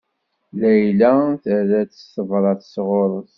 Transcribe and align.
Layla 0.59 1.11
terra-d 1.43 1.91
s 1.99 2.03
tebṛat 2.13 2.61
sɣur-s. 2.73 3.29